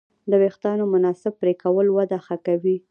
د 0.29 0.31
وېښتیانو 0.41 0.85
مناسب 0.93 1.33
پرېکول 1.41 1.87
وده 1.91 2.17
ښه 2.25 2.37
کوي. 2.45 2.77